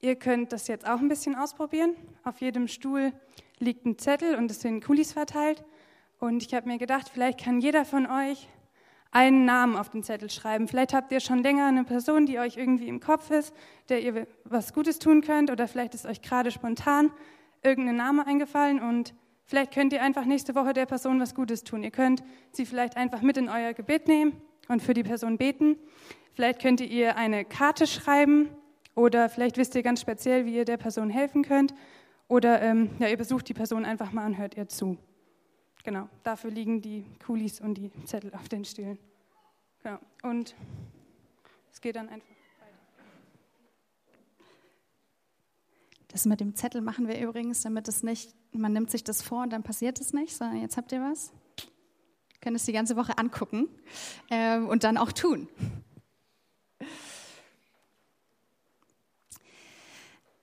[0.00, 1.94] ihr könnt das jetzt auch ein bisschen ausprobieren.
[2.22, 3.12] Auf jedem Stuhl
[3.58, 5.62] liegt ein Zettel und es sind Kulis verteilt.
[6.24, 8.48] Und ich habe mir gedacht, vielleicht kann jeder von euch
[9.10, 10.68] einen Namen auf den Zettel schreiben.
[10.68, 13.54] Vielleicht habt ihr schon länger eine Person, die euch irgendwie im Kopf ist,
[13.90, 17.10] der ihr was Gutes tun könnt, oder vielleicht ist euch gerade spontan
[17.62, 19.12] irgendein Name eingefallen und
[19.44, 21.82] vielleicht könnt ihr einfach nächste Woche der Person was Gutes tun.
[21.82, 25.76] Ihr könnt sie vielleicht einfach mit in euer Gebet nehmen und für die Person beten.
[26.32, 28.48] Vielleicht könnt ihr ihr eine Karte schreiben
[28.94, 31.74] oder vielleicht wisst ihr ganz speziell, wie ihr der Person helfen könnt.
[32.28, 34.96] Oder ähm, ja, ihr besucht die Person einfach mal und hört ihr zu.
[35.84, 38.98] Genau, dafür liegen die Kulis und die Zettel auf den Stühlen.
[39.82, 39.98] Genau.
[40.22, 40.54] Und
[41.70, 42.26] es geht dann einfach
[42.58, 43.04] weiter.
[46.08, 49.42] Das mit dem Zettel machen wir übrigens, damit es nicht, man nimmt sich das vor
[49.42, 51.34] und dann passiert es nicht, sondern jetzt habt ihr was.
[52.40, 53.68] Könnt es die ganze Woche angucken
[54.30, 55.48] äh, und dann auch tun.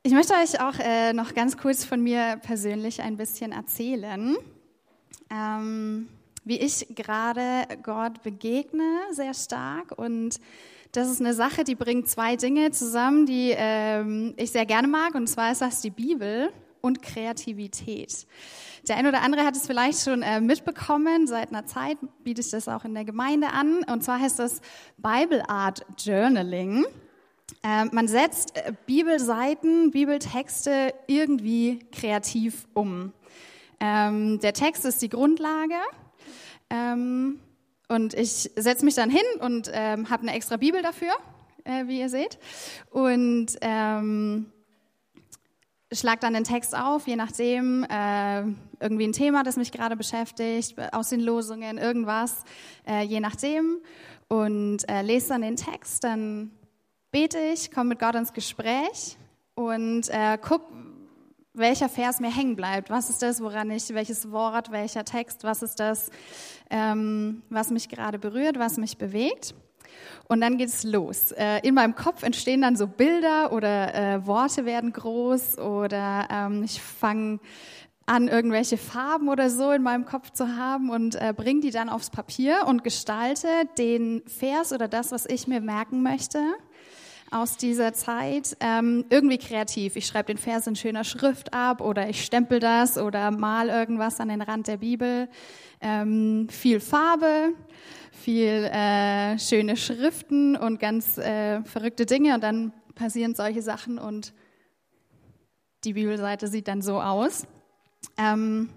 [0.04, 4.38] Ich möchte euch auch äh, noch ganz kurz von mir persönlich ein bisschen erzählen
[5.32, 6.08] ähm,
[6.44, 9.98] wie ich gerade Gott begegne, sehr stark.
[9.98, 10.40] Und
[10.92, 15.16] das ist eine Sache, die bringt zwei Dinge zusammen, die ähm, ich sehr gerne mag.
[15.16, 18.28] Und zwar ist das die Bibel und Kreativität.
[18.88, 21.28] Der eine oder andere hat es vielleicht schon äh, mitbekommen.
[21.28, 23.84] Seit einer Zeit biete ich das auch in der Gemeinde an.
[23.84, 24.62] Und zwar heißt das
[24.98, 26.86] Bible Art Journaling.
[27.64, 33.14] Äh, man setzt äh, Bibelseiten, Bibeltexte irgendwie kreativ um.
[33.82, 35.76] Ähm, der Text ist die Grundlage.
[36.70, 37.40] Ähm,
[37.90, 41.12] und ich setze mich dann hin und ähm, habe eine extra Bibel dafür,
[41.66, 42.40] äh, wie ihr seht.
[42.92, 44.46] Und ähm,
[45.92, 48.44] schlag dann den Text auf, je nachdem, äh,
[48.80, 52.44] irgendwie ein Thema, das mich gerade beschäftigt, aus den Losungen, irgendwas,
[52.88, 53.80] äh, je nachdem.
[54.30, 56.52] Und äh, lese dann den Text, dann
[57.12, 59.18] bete ich, komme mit Gott ins Gespräch
[59.56, 60.62] und äh, guck,
[61.54, 62.90] welcher Vers mir hängen bleibt.
[62.90, 66.10] Was ist das, woran ich, welches Wort, welcher Text, was ist das,
[66.70, 69.54] ähm, was mich gerade berührt, was mich bewegt.
[70.28, 71.34] Und dann geht es los.
[71.34, 76.64] Äh, in meinem Kopf entstehen dann so Bilder oder äh, Worte werden groß oder ähm,
[76.64, 77.40] ich fange
[78.06, 81.90] an, irgendwelche Farben oder so in meinem Kopf zu haben und äh, bringe die dann
[81.90, 86.40] aufs Papier und gestalte den Vers oder das, was ich mir merken möchte,
[87.32, 89.96] aus dieser Zeit ähm, irgendwie kreativ.
[89.96, 94.20] Ich schreibe den Vers in schöner Schrift ab oder ich stempel das oder mal irgendwas
[94.20, 95.30] an den Rand der Bibel.
[95.80, 97.54] Ähm, viel Farbe,
[98.12, 104.34] viel äh, schöne Schriften und ganz äh, verrückte Dinge und dann passieren solche Sachen und
[105.86, 107.48] die Bibelseite sieht dann so aus.
[108.18, 108.70] Ähm,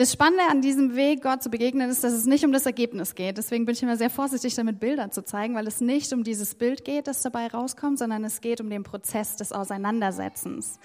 [0.00, 3.14] das Spannende an diesem Weg, Gott zu begegnen, ist, dass es nicht um das Ergebnis
[3.14, 3.36] geht.
[3.36, 6.54] Deswegen bin ich immer sehr vorsichtig damit, Bilder zu zeigen, weil es nicht um dieses
[6.54, 10.80] Bild geht, das dabei rauskommt, sondern es geht um den Prozess des Auseinandersetzens.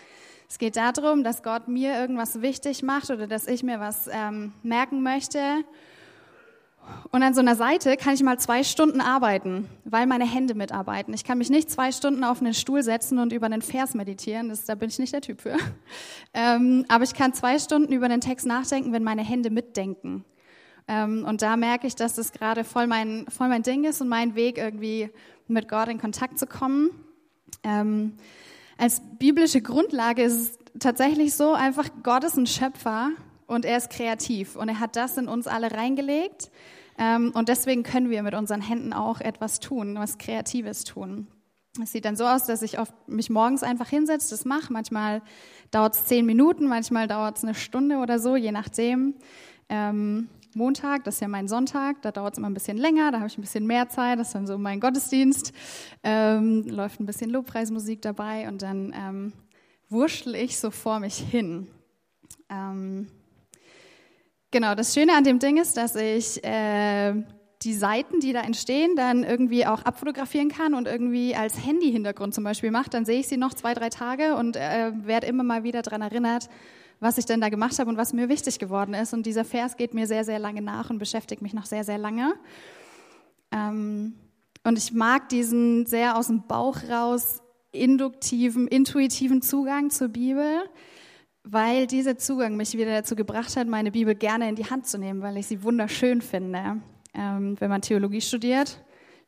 [0.50, 4.52] Es geht darum, dass Gott mir irgendwas wichtig macht oder dass ich mir was ähm,
[4.64, 5.40] merken möchte
[7.12, 11.14] und an so einer Seite kann ich mal zwei Stunden arbeiten, weil meine Hände mitarbeiten.
[11.14, 14.50] Ich kann mich nicht zwei Stunden auf einen Stuhl setzen und über einen Vers meditieren.
[14.50, 15.58] Das, da bin ich nicht der Typ für.
[16.38, 20.26] Ähm, aber ich kann zwei Stunden über den Text nachdenken, wenn meine Hände mitdenken.
[20.86, 24.10] Ähm, und da merke ich, dass das gerade voll mein, voll mein Ding ist und
[24.10, 25.10] mein Weg, irgendwie
[25.48, 26.90] mit Gott in Kontakt zu kommen.
[27.64, 28.18] Ähm,
[28.78, 33.12] als biblische Grundlage ist es tatsächlich so, einfach Gott ist ein Schöpfer
[33.48, 36.52] und er ist kreativ und er hat das in uns alle reingelegt.
[36.98, 41.28] Ähm, und deswegen können wir mit unseren Händen auch etwas tun, was Kreatives tun.
[41.82, 44.72] Es sieht dann so aus, dass ich oft mich morgens einfach hinsetze, das mache.
[44.72, 45.22] Manchmal
[45.72, 49.16] dauert es zehn Minuten, manchmal dauert es eine Stunde oder so, je nachdem.
[49.68, 53.18] Ähm, Montag, das ist ja mein Sonntag, da dauert es immer ein bisschen länger, da
[53.18, 55.52] habe ich ein bisschen mehr Zeit, das ist dann so mein Gottesdienst.
[56.02, 59.34] Ähm, läuft ein bisschen Lobpreismusik dabei und dann ähm,
[59.90, 61.68] wurschtel ich so vor mich hin.
[62.50, 63.08] Ähm,
[64.56, 67.14] Genau, das Schöne an dem Ding ist, dass ich äh,
[67.62, 72.46] die Seiten, die da entstehen, dann irgendwie auch abfotografieren kann und irgendwie als Handy-Hintergrund zum
[72.46, 72.94] Beispiel macht.
[72.94, 76.02] Dann sehe ich sie noch zwei, drei Tage und äh, werde immer mal wieder daran
[76.02, 76.48] erinnert,
[77.02, 79.14] was ich denn da gemacht habe und was mir wichtig geworden ist.
[79.14, 81.98] Und dieser Vers geht mir sehr, sehr lange nach und beschäftigt mich noch sehr, sehr
[81.98, 82.36] lange.
[83.52, 84.14] Ähm,
[84.64, 87.42] und ich mag diesen sehr aus dem Bauch raus
[87.74, 90.62] induktiven, intuitiven Zugang zur Bibel
[91.46, 94.98] weil dieser Zugang mich wieder dazu gebracht hat, meine Bibel gerne in die Hand zu
[94.98, 96.82] nehmen, weil ich sie wunderschön finde.
[97.14, 98.84] Ähm, wenn man Theologie studiert,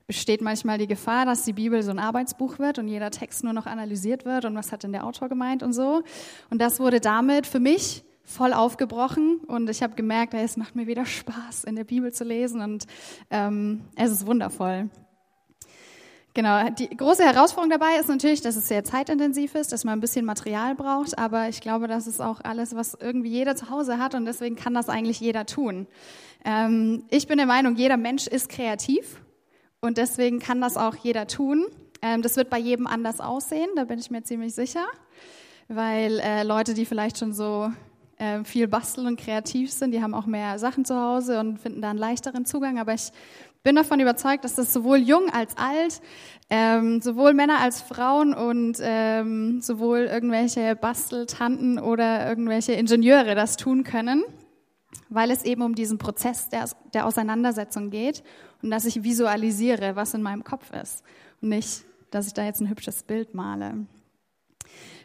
[0.07, 3.53] besteht manchmal die Gefahr, dass die Bibel so ein Arbeitsbuch wird und jeder Text nur
[3.53, 6.01] noch analysiert wird und was hat denn der Autor gemeint und so.
[6.49, 10.87] Und das wurde damit für mich voll aufgebrochen und ich habe gemerkt, es macht mir
[10.87, 12.85] wieder Spaß, in der Bibel zu lesen und
[13.29, 14.89] ähm, es ist wundervoll.
[16.37, 20.01] Genau, die große Herausforderung dabei ist natürlich, dass es sehr zeitintensiv ist, dass man ein
[20.01, 23.97] bisschen Material braucht, aber ich glaube, das ist auch alles, was irgendwie jeder zu Hause
[23.97, 25.87] hat und deswegen kann das eigentlich jeder tun.
[26.45, 29.19] Ähm, ich bin der Meinung, jeder Mensch ist kreativ
[29.81, 31.65] und deswegen kann das auch jeder tun.
[32.03, 34.85] Ähm, das wird bei jedem anders aussehen, da bin ich mir ziemlich sicher,
[35.69, 37.71] weil äh, Leute, die vielleicht schon so
[38.17, 41.81] äh, viel basteln und kreativ sind, die haben auch mehr Sachen zu Hause und finden
[41.81, 43.11] da einen leichteren Zugang, aber ich
[43.67, 45.99] bin davon überzeugt, dass das sowohl jung als alt,
[46.49, 53.83] ähm, sowohl Männer als Frauen und ähm, sowohl irgendwelche Basteltanten oder irgendwelche Ingenieure das tun
[53.83, 54.23] können,
[55.09, 58.23] weil es eben um diesen Prozess der, der Auseinandersetzung geht
[58.63, 61.03] und dass ich visualisiere, was in meinem Kopf ist
[61.41, 63.85] und nicht, dass ich da jetzt ein hübsches Bild male.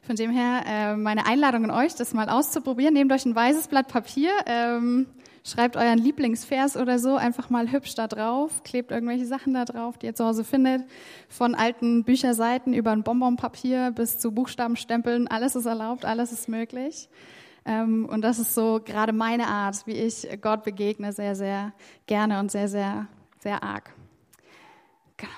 [0.06, 2.94] Von dem her äh, meine Einladung an euch, das mal auszuprobieren.
[2.94, 4.30] Nehmt euch ein weißes Blatt Papier.
[4.46, 5.08] Ähm,
[5.44, 9.98] Schreibt euren Lieblingsvers oder so einfach mal hübsch da drauf, klebt irgendwelche Sachen da drauf,
[9.98, 10.84] die ihr zu Hause findet.
[11.28, 17.08] Von alten Bücherseiten über ein Bonbonpapier bis zu Buchstabenstempeln, alles ist erlaubt, alles ist möglich.
[17.64, 21.72] Ähm, und das ist so gerade meine Art, wie ich Gott begegne, sehr, sehr
[22.06, 23.08] gerne und sehr, sehr,
[23.40, 23.92] sehr arg.
[25.16, 25.32] Genau.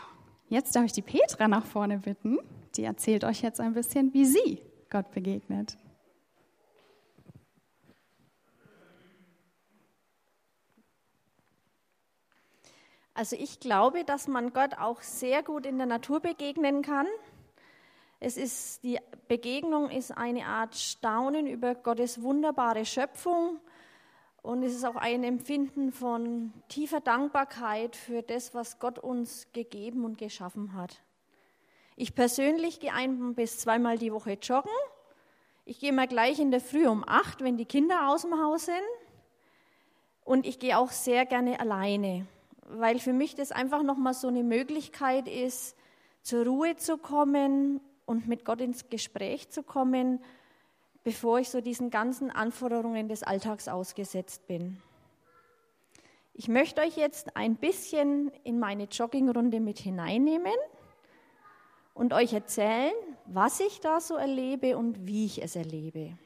[0.48, 2.38] Jetzt darf ich die Petra nach vorne bitten.
[2.76, 5.78] Die erzählt euch jetzt ein bisschen, wie sie Gott begegnet.
[13.16, 17.06] Also ich glaube, dass man Gott auch sehr gut in der Natur begegnen kann.
[18.18, 18.98] Es ist, die
[19.28, 23.60] Begegnung ist eine Art Staunen über Gottes wunderbare Schöpfung
[24.42, 30.04] und es ist auch ein Empfinden von tiefer Dankbarkeit für das, was Gott uns gegeben
[30.04, 31.00] und geschaffen hat.
[31.94, 34.72] Ich persönlich gehe ein bis zweimal die Woche joggen.
[35.64, 38.64] Ich gehe mal gleich in der Früh um acht, wenn die Kinder aus dem Haus
[38.64, 38.74] sind.
[40.24, 42.26] Und ich gehe auch sehr gerne alleine
[42.68, 45.76] weil für mich das einfach nochmal so eine Möglichkeit ist,
[46.22, 50.22] zur Ruhe zu kommen und mit Gott ins Gespräch zu kommen,
[51.02, 54.80] bevor ich so diesen ganzen Anforderungen des Alltags ausgesetzt bin.
[56.32, 60.54] Ich möchte euch jetzt ein bisschen in meine Joggingrunde mit hineinnehmen
[61.92, 62.92] und euch erzählen,
[63.26, 66.18] was ich da so erlebe und wie ich es erlebe.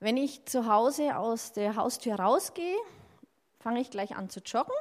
[0.00, 2.76] Wenn ich zu Hause aus der Haustür rausgehe,
[3.58, 4.74] fange ich gleich an zu joggen.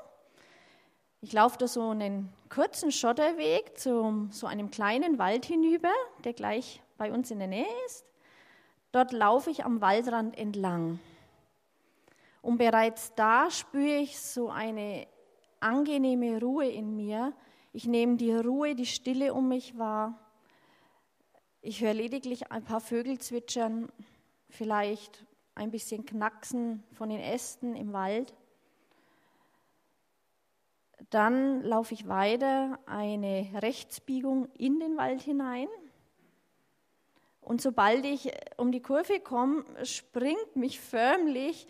[1.22, 5.92] Ich laufe da so einen kurzen Schotterweg zu so einem kleinen Wald hinüber,
[6.24, 8.06] der gleich bei uns in der Nähe ist.
[8.92, 11.00] Dort laufe ich am Waldrand entlang.
[12.42, 15.08] Und bereits da spüre ich so eine
[15.60, 17.34] angenehme Ruhe in mir.
[17.74, 20.20] Ich nehme die Ruhe, die Stille um mich wahr.
[21.62, 23.92] Ich höre lediglich ein paar Vögel zwitschern,
[24.50, 28.34] vielleicht ein bisschen Knacksen von den Ästen im Wald.
[31.10, 35.68] Dann laufe ich weiter eine Rechtsbiegung in den Wald hinein.
[37.42, 41.68] Und sobald ich um die Kurve komme, springt mich förmlich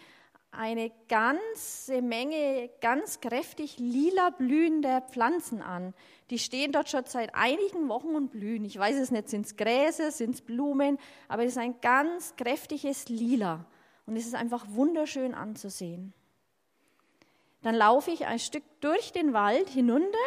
[0.51, 5.93] eine ganze Menge ganz kräftig lila blühender Pflanzen an.
[6.31, 8.65] Die stehen dort schon seit einigen Wochen und blühen.
[8.65, 12.35] Ich weiß es nicht, sind es Gräser, sind es Blumen, aber es ist ein ganz
[12.35, 13.65] kräftiges Lila.
[14.07, 16.13] Und es ist einfach wunderschön anzusehen.
[17.67, 20.17] Dann laufe ich ein Stück durch den Wald hinunter,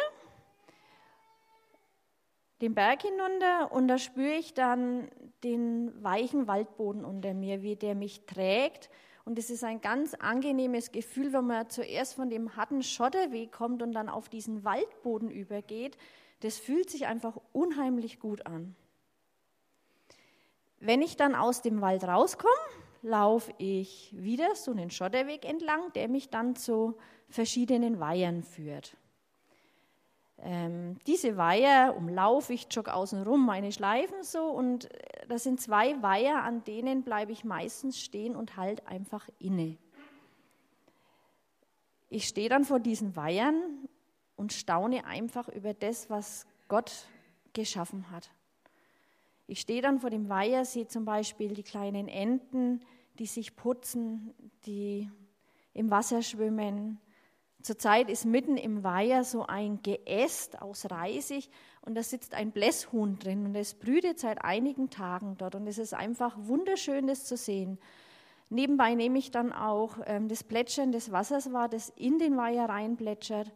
[2.61, 5.09] den Berg hinunter, und da spüre ich dann
[5.43, 8.91] den weichen Waldboden unter mir, wie der mich trägt.
[9.25, 13.81] Und es ist ein ganz angenehmes Gefühl, wenn man zuerst von dem harten Schotterweg kommt
[13.81, 15.97] und dann auf diesen Waldboden übergeht.
[16.41, 18.75] Das fühlt sich einfach unheimlich gut an.
[20.79, 22.53] Wenn ich dann aus dem Wald rauskomme,
[23.01, 26.99] laufe ich wieder so einen Schotterweg entlang, der mich dann zu
[27.31, 28.95] verschiedenen Weihern führt.
[30.43, 36.01] Ähm, diese Weiher umlaufe ich, jogge außenrum meine Schleifen so und äh, das sind zwei
[36.01, 39.77] Weiher, an denen bleibe ich meistens stehen und halt einfach inne.
[42.09, 43.87] Ich stehe dann vor diesen Weihern
[44.35, 47.05] und staune einfach über das, was Gott
[47.53, 48.31] geschaffen hat.
[49.45, 52.81] Ich stehe dann vor dem Weiher, sehe zum Beispiel die kleinen Enten,
[53.19, 54.33] die sich putzen,
[54.65, 55.11] die
[55.73, 56.99] im Wasser schwimmen.
[57.63, 61.49] Zurzeit ist mitten im Weiher so ein Geäst aus Reisig
[61.81, 65.77] und da sitzt ein Blässhuhn drin und es brütet seit einigen Tagen dort und es
[65.77, 67.79] ist einfach wunderschön, das zu sehen.
[68.49, 72.67] Nebenbei nehme ich dann auch ähm, das Plätschern des Wassers wahr, das in den Weiher
[72.67, 73.51] reinplätschert.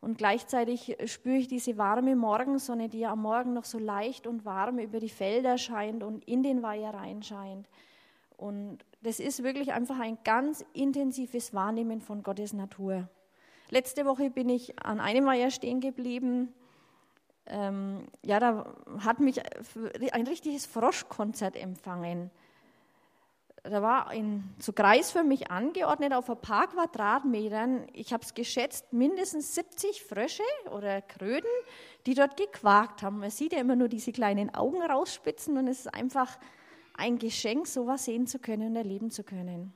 [0.00, 4.44] Und gleichzeitig spüre ich diese warme Morgensonne, die ja am Morgen noch so leicht und
[4.44, 7.68] warm über die Felder scheint und in den Weiher reinscheint.
[8.36, 13.08] Und das ist wirklich einfach ein ganz intensives Wahrnehmen von Gottes Natur.
[13.70, 16.52] Letzte Woche bin ich an einem Weiher stehen geblieben.
[17.46, 19.40] Ähm, ja, da hat mich
[20.12, 22.30] ein richtiges Froschkonzert empfangen
[23.70, 27.86] da war ein, so kreisförmig angeordnet auf ein paar Quadratmetern.
[27.92, 31.50] Ich habe es geschätzt, mindestens 70 Frösche oder Kröten,
[32.06, 33.18] die dort gequakt haben.
[33.18, 36.38] Man sieht ja immer nur diese kleinen Augen rausspitzen und es ist einfach
[36.94, 39.72] ein Geschenk, sowas sehen zu können und erleben zu können.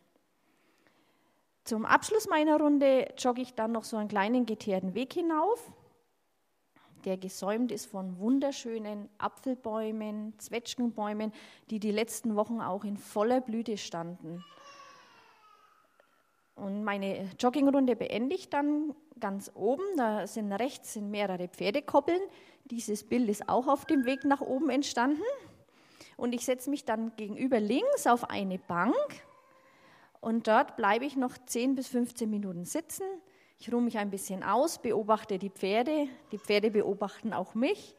[1.71, 5.71] Zum Abschluss meiner Runde jogge ich dann noch so einen kleinen geteerten Weg hinauf
[7.05, 11.33] der gesäumt ist von wunderschönen Apfelbäumen, Zwetschgenbäumen,
[11.71, 14.45] die die letzten Wochen auch in voller Blüte standen.
[16.57, 19.85] Und meine Joggingrunde beende ich dann ganz oben.
[19.97, 22.21] Da sind rechts sind mehrere Pferdekoppeln.
[22.65, 25.23] Dieses Bild ist auch auf dem Weg nach oben entstanden.
[26.17, 29.23] Und ich setze mich dann gegenüber links auf eine Bank.
[30.21, 33.05] Und dort bleibe ich noch 10 bis 15 Minuten sitzen,
[33.61, 37.95] ich ruhe mich ein bisschen aus, beobachte die Pferde, die Pferde beobachten auch mich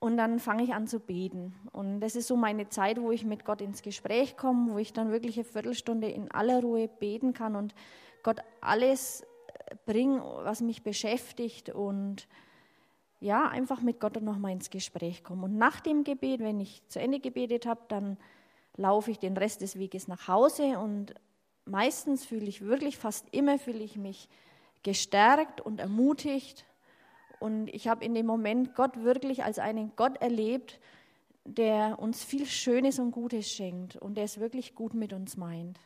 [0.00, 1.54] und dann fange ich an zu beten.
[1.70, 4.92] Und das ist so meine Zeit, wo ich mit Gott ins Gespräch komme, wo ich
[4.92, 7.76] dann wirklich eine Viertelstunde in aller Ruhe beten kann und
[8.24, 9.24] Gott alles
[9.86, 12.26] bringe, was mich beschäftigt und
[13.20, 15.44] ja, einfach mit Gott nochmal ins Gespräch komme.
[15.44, 18.16] Und nach dem Gebet, wenn ich zu Ende gebetet habe, dann
[18.80, 21.14] laufe ich den Rest des Weges nach Hause und
[21.66, 24.28] meistens fühle ich wirklich, fast immer fühle ich mich
[24.82, 26.64] gestärkt und ermutigt.
[27.38, 30.80] Und ich habe in dem Moment Gott wirklich als einen Gott erlebt,
[31.44, 35.78] der uns viel Schönes und Gutes schenkt und der es wirklich gut mit uns meint.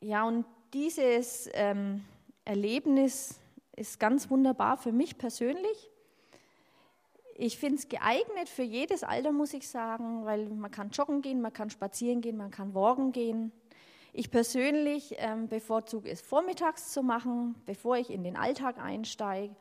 [0.00, 2.04] Ja, und dieses ähm,
[2.44, 3.38] Erlebnis
[3.74, 5.89] ist ganz wunderbar für mich persönlich.
[7.42, 11.40] Ich finde es geeignet für jedes Alter, muss ich sagen, weil man kann joggen gehen,
[11.40, 13.50] man kann spazieren gehen, man kann walken gehen.
[14.12, 19.56] Ich persönlich ähm, bevorzuge es vormittags zu machen, bevor ich in den Alltag einsteige.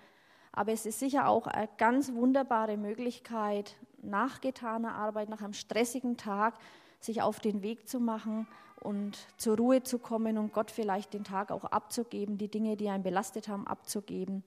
[0.51, 6.17] Aber es ist sicher auch eine ganz wunderbare Möglichkeit, nach getaner Arbeit, nach einem stressigen
[6.17, 6.55] Tag,
[6.99, 8.45] sich auf den Weg zu machen
[8.81, 12.89] und zur Ruhe zu kommen und Gott vielleicht den Tag auch abzugeben, die Dinge, die
[12.89, 14.43] einen belastet haben, abzugeben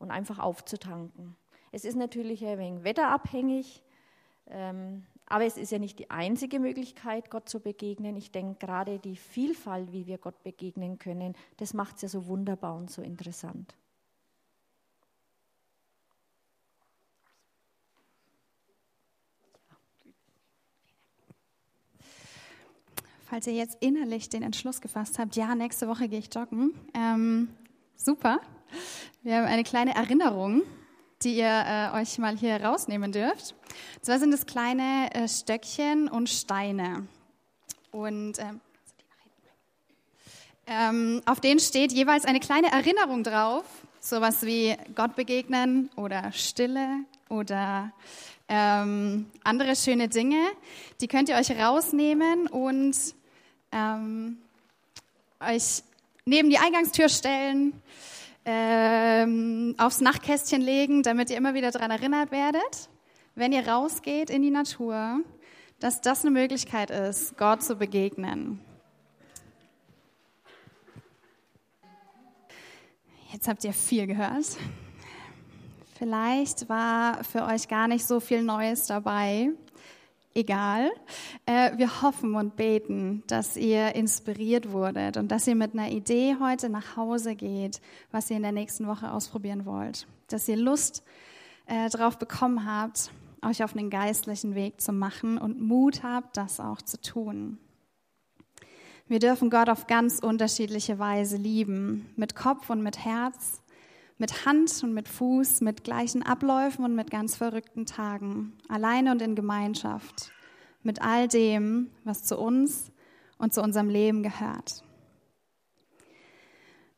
[0.00, 1.36] und einfach aufzutanken.
[1.72, 3.82] Es ist natürlich ein wenig wetterabhängig,
[4.48, 8.16] ähm, aber es ist ja nicht die einzige Möglichkeit, Gott zu begegnen.
[8.16, 12.26] Ich denke, gerade die Vielfalt, wie wir Gott begegnen können, das macht es ja so
[12.26, 13.74] wunderbar und so interessant.
[23.24, 27.48] Falls ihr jetzt innerlich den Entschluss gefasst habt, ja, nächste Woche gehe ich joggen, ähm,
[27.98, 28.40] Super.
[29.22, 30.62] Wir haben eine kleine Erinnerung,
[31.22, 31.64] die ihr
[31.94, 33.54] äh, euch mal hier rausnehmen dürft.
[33.96, 37.06] Und zwar sind es kleine äh, Stöckchen und Steine.
[37.90, 38.60] Und ähm,
[40.66, 43.64] ähm, auf denen steht jeweils eine kleine Erinnerung drauf,
[44.00, 47.92] sowas wie Gott begegnen oder Stille oder
[48.48, 50.42] ähm, andere schöne Dinge.
[51.00, 52.96] Die könnt ihr euch rausnehmen und
[53.72, 54.38] ähm,
[55.40, 55.82] euch
[56.24, 57.80] neben die Eingangstür stellen,
[58.46, 62.88] ähm, aufs Nachtkästchen legen, damit ihr immer wieder daran erinnert werdet,
[63.34, 65.20] wenn ihr rausgeht in die Natur,
[65.80, 68.60] dass das eine Möglichkeit ist, Gott zu begegnen.
[73.32, 74.56] Jetzt habt ihr viel gehört.
[75.98, 79.50] Vielleicht war für euch gar nicht so viel Neues dabei.
[80.36, 80.90] Egal.
[81.46, 86.36] Äh, wir hoffen und beten, dass ihr inspiriert wurdet und dass ihr mit einer Idee
[86.38, 87.80] heute nach Hause geht,
[88.12, 90.06] was ihr in der nächsten Woche ausprobieren wollt.
[90.28, 91.02] Dass ihr Lust
[91.64, 93.10] äh, darauf bekommen habt,
[93.42, 97.56] euch auf einen geistlichen Weg zu machen und Mut habt, das auch zu tun.
[99.08, 103.62] Wir dürfen Gott auf ganz unterschiedliche Weise lieben, mit Kopf und mit Herz,
[104.18, 109.22] mit Hand und mit Fuß, mit gleichen Abläufen und mit ganz verrückten Tagen, alleine und
[109.22, 110.32] in Gemeinschaft,
[110.82, 112.90] mit all dem, was zu uns
[113.38, 114.82] und zu unserem Leben gehört.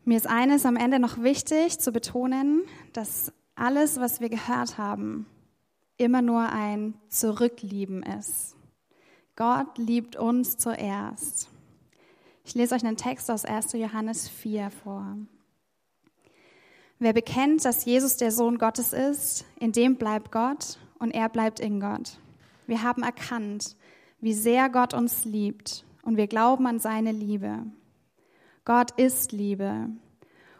[0.05, 2.63] Mir ist eines am Ende noch wichtig zu betonen,
[2.93, 5.27] dass alles, was wir gehört haben,
[5.99, 8.57] immer nur ein Zurücklieben ist.
[9.37, 11.51] Gott liebt uns zuerst.
[12.45, 13.73] Ich lese euch einen Text aus 1.
[13.75, 15.17] Johannes 4 vor.
[17.01, 21.61] Wer bekennt, dass Jesus der Sohn Gottes ist, in dem bleibt Gott und er bleibt
[21.61, 22.19] in Gott.
[22.67, 23.77] Wir haben erkannt,
[24.21, 27.67] wie sehr Gott uns liebt und wir glauben an seine Liebe.
[28.65, 29.91] Gott ist Liebe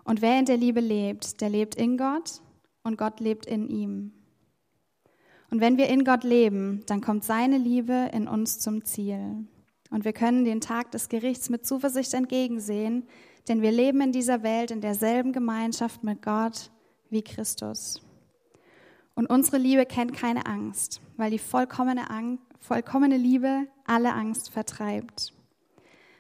[0.05, 2.41] und wer in der Liebe lebt, der lebt in Gott
[2.85, 4.13] und Gott lebt in ihm.
[5.51, 9.45] Und wenn wir in Gott leben, dann kommt seine Liebe in uns zum Ziel.
[9.91, 13.09] Und wir können den Tag des Gerichts mit Zuversicht entgegensehen,
[13.49, 16.71] denn wir leben in dieser Welt in derselben Gemeinschaft mit Gott
[17.11, 18.03] wie Christus.
[19.15, 25.33] Und unsere Liebe kennt keine Angst, weil die vollkommene, Angst, vollkommene Liebe alle Angst vertreibt.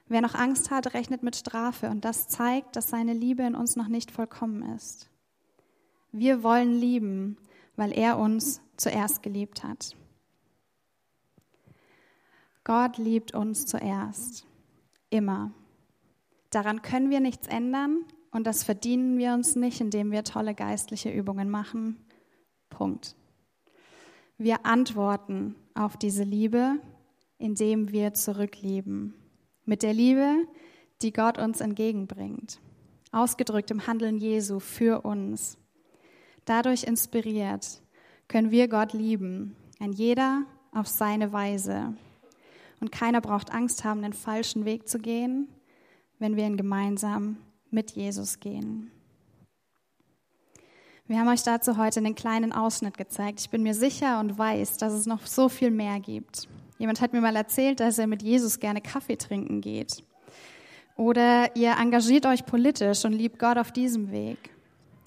[0.08, 3.76] Wer noch Angst hat, rechnet mit Strafe und das zeigt, dass seine Liebe in uns
[3.76, 5.10] noch nicht vollkommen ist.
[6.12, 7.36] Wir wollen lieben,
[7.76, 9.94] weil er uns zuerst geliebt hat.
[12.64, 14.46] Gott liebt uns zuerst.
[15.10, 15.52] Immer.
[16.50, 21.10] Daran können wir nichts ändern und das verdienen wir uns nicht, indem wir tolle geistliche
[21.10, 22.04] Übungen machen.
[22.70, 23.16] Punkt.
[24.38, 26.78] Wir antworten auf diese Liebe,
[27.38, 29.14] indem wir zurücklieben.
[29.64, 30.46] Mit der Liebe,
[31.02, 32.60] die Gott uns entgegenbringt.
[33.10, 35.58] Ausgedrückt im Handeln Jesu für uns.
[36.44, 37.82] Dadurch inspiriert
[38.28, 41.94] können wir Gott lieben, ein jeder auf seine Weise.
[42.80, 45.48] Und keiner braucht Angst haben, den falschen Weg zu gehen,
[46.18, 47.36] wenn wir ihn gemeinsam
[47.70, 48.90] mit Jesus gehen.
[51.06, 53.40] Wir haben euch dazu heute einen kleinen Ausschnitt gezeigt.
[53.40, 56.48] Ich bin mir sicher und weiß, dass es noch so viel mehr gibt.
[56.78, 60.04] Jemand hat mir mal erzählt, dass er mit Jesus gerne Kaffee trinken geht.
[60.96, 64.50] Oder ihr engagiert euch politisch und liebt Gott auf diesem Weg.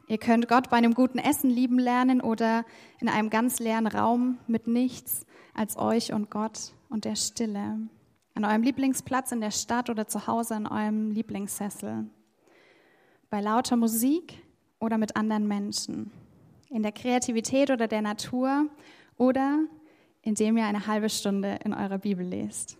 [0.07, 2.65] Ihr könnt Gott bei einem guten Essen lieben lernen oder
[2.99, 7.77] in einem ganz leeren Raum mit nichts als euch und Gott und der Stille.
[8.33, 12.05] An eurem Lieblingsplatz in der Stadt oder zu Hause an eurem Lieblingssessel.
[13.29, 14.41] Bei lauter Musik
[14.79, 16.11] oder mit anderen Menschen.
[16.69, 18.67] In der Kreativität oder der Natur
[19.17, 19.59] oder
[20.21, 22.77] indem ihr eine halbe Stunde in eurer Bibel lest.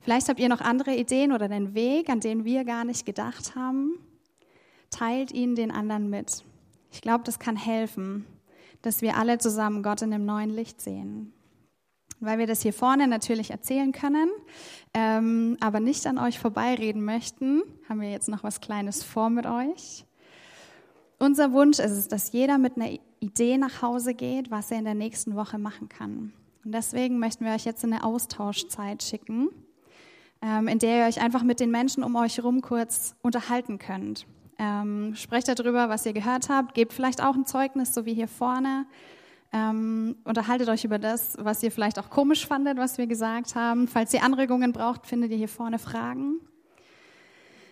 [0.00, 3.54] Vielleicht habt ihr noch andere Ideen oder den Weg, an den wir gar nicht gedacht
[3.54, 3.98] haben.
[4.90, 6.44] Teilt ihn den anderen mit.
[6.90, 8.26] Ich glaube, das kann helfen,
[8.82, 11.32] dass wir alle zusammen Gott in einem neuen Licht sehen
[12.22, 14.30] weil wir das hier vorne natürlich erzählen können,
[14.94, 19.46] ähm, aber nicht an euch vorbeireden möchten, haben wir jetzt noch was Kleines vor mit
[19.46, 20.04] euch.
[21.18, 24.84] Unser Wunsch ist es, dass jeder mit einer Idee nach Hause geht, was er in
[24.84, 26.32] der nächsten Woche machen kann.
[26.64, 29.48] Und deswegen möchten wir euch jetzt eine Austauschzeit schicken,
[30.40, 34.26] ähm, in der ihr euch einfach mit den Menschen um euch herum kurz unterhalten könnt.
[34.58, 38.28] Ähm, sprecht darüber, was ihr gehört habt, gebt vielleicht auch ein Zeugnis, so wie hier
[38.28, 38.86] vorne.
[39.52, 43.86] Ähm, unterhaltet euch über das, was ihr vielleicht auch komisch fandet, was wir gesagt haben.
[43.86, 46.40] Falls ihr Anregungen braucht, findet ihr hier vorne Fragen.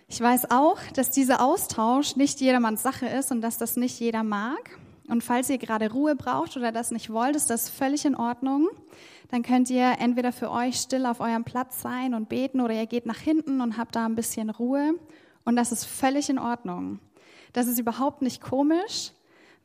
[0.06, 4.24] Ich weiß auch, dass dieser Austausch nicht jedermanns Sache ist und dass das nicht jeder
[4.24, 4.78] mag.
[5.08, 8.68] Und falls ihr gerade Ruhe braucht oder das nicht wollt, ist das völlig in Ordnung.
[9.30, 12.86] Dann könnt ihr entweder für euch still auf eurem Platz sein und beten oder ihr
[12.86, 14.94] geht nach hinten und habt da ein bisschen Ruhe.
[15.44, 16.98] Und das ist völlig in Ordnung.
[17.52, 19.12] Das ist überhaupt nicht komisch,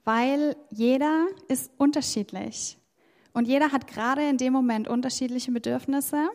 [0.05, 2.77] weil jeder ist unterschiedlich.
[3.33, 6.29] Und jeder hat gerade in dem Moment unterschiedliche Bedürfnisse.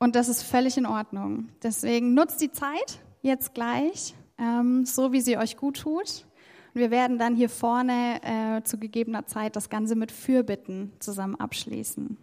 [0.00, 1.50] Und das ist völlig in Ordnung.
[1.62, 6.26] Deswegen nutzt die Zeit jetzt gleich, ähm, so wie sie euch gut tut.
[6.74, 11.36] Und wir werden dann hier vorne äh, zu gegebener Zeit das Ganze mit Fürbitten zusammen
[11.36, 12.18] abschließen.